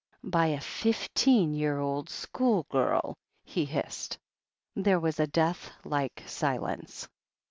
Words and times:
"By 0.23 0.47
a 0.47 0.59
fifteen 0.59 1.53
year 1.53 1.77
old 1.77 2.09
school 2.09 2.63
girl 2.71 3.13
!'* 2.71 3.13
he 3.43 3.65
hissed. 3.65 4.17
There 4.75 4.99
was 4.99 5.19
a 5.19 5.27
death 5.27 5.69
like 5.85 6.23
silence. 6.25 7.07